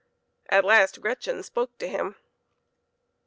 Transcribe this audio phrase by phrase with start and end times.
[0.49, 2.15] At last Gretchen spoke to him.